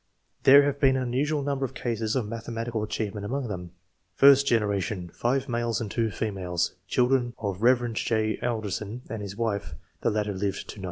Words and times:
There 0.45 0.63
has 0.63 0.77
been 0.77 0.95
an 0.97 1.03
unusual 1.03 1.43
number 1.43 1.63
of 1.63 1.75
cases 1.75 2.15
of 2.15 2.27
mathematical 2.27 2.81
achievement 2.81 3.23
among 3.23 3.49
them. 3.49 3.69
First 4.15 4.47
generation.— 4.47 5.11
5 5.13 5.47
males 5.47 5.79
and 5.79 5.91
2 5.91 6.09
females, 6.09 6.73
chil 6.87 7.05
dren 7.07 7.33
of 7.37 7.59
the 7.59 7.67
Kev. 7.67 7.93
J. 7.93 8.39
Alderson 8.41 9.03
and 9.11 9.21
his 9.21 9.35
w^ife 9.35 9.75
(the 10.01 10.09
latter 10.09 10.33
lived 10.33 10.67
to 10.69 10.79
94). 10.79 10.79